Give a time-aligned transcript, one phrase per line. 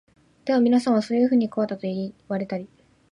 [0.45, 2.67] ではみなさんは、そういうふうに川だと云いわれたり、